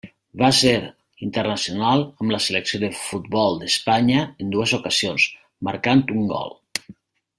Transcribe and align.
Va 0.41 0.47
ser 0.59 0.71
internacional 1.25 2.01
amb 2.23 2.33
la 2.35 2.39
selecció 2.45 2.79
de 2.85 2.89
futbol 3.01 3.61
d'Espanya 3.65 4.25
en 4.45 4.55
dues 4.57 4.75
ocasions, 4.79 5.27
marcant 5.69 6.03
un 6.19 6.25
gol. 6.33 6.57